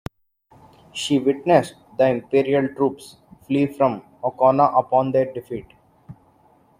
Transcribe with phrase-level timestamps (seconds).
[0.93, 5.73] She witnessed the imperial troops flee from Aucona upon their defeat.